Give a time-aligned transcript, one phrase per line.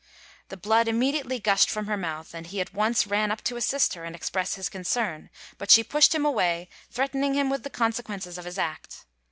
[0.49, 3.93] The blood immediately gushed from her mouth, and he at once ran up to assist
[3.93, 8.39] her and express his concern; but she pushed him away, threatening him with the consequences
[8.39, 9.05] of his act.